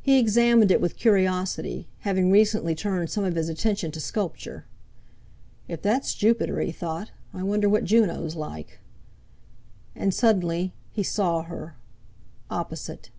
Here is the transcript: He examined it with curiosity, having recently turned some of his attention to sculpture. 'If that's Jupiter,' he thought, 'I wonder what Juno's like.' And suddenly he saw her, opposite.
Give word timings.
He 0.00 0.18
examined 0.18 0.70
it 0.70 0.80
with 0.80 0.96
curiosity, 0.96 1.86
having 1.98 2.30
recently 2.30 2.74
turned 2.74 3.10
some 3.10 3.24
of 3.24 3.34
his 3.34 3.50
attention 3.50 3.90
to 3.90 4.00
sculpture. 4.00 4.64
'If 5.68 5.82
that's 5.82 6.14
Jupiter,' 6.14 6.60
he 6.60 6.72
thought, 6.72 7.10
'I 7.34 7.42
wonder 7.42 7.68
what 7.68 7.84
Juno's 7.84 8.36
like.' 8.36 8.78
And 9.94 10.14
suddenly 10.14 10.72
he 10.92 11.02
saw 11.02 11.42
her, 11.42 11.76
opposite. 12.50 13.10